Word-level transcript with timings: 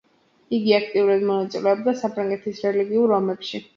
იგი 0.59 0.71
აქტიურად 0.77 1.27
მონაწილეობდა 1.31 1.93
საფრანგეთის 2.03 2.63
რელიგიურ 2.69 3.15
ომებში. 3.19 3.63